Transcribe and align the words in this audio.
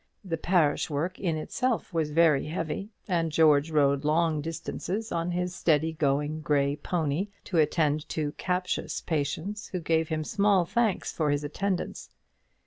The 0.25 0.35
parish 0.35 0.89
work 0.89 1.19
in 1.19 1.37
itself 1.37 1.93
was 1.93 2.09
very 2.09 2.47
heavy, 2.47 2.89
and 3.07 3.31
George 3.31 3.69
rode 3.69 4.03
long 4.03 4.41
distances 4.41 5.11
on 5.11 5.29
his 5.29 5.53
steady 5.53 5.93
going 5.93 6.41
grey 6.41 6.75
pony 6.75 7.27
to 7.43 7.59
attend 7.59 8.09
to 8.09 8.31
captious 8.31 9.01
patients, 9.01 9.67
who 9.67 9.79
gave 9.79 10.07
him 10.09 10.23
small 10.23 10.65
thanks 10.65 11.11
for 11.13 11.29
his 11.29 11.43
attendance. 11.43 12.09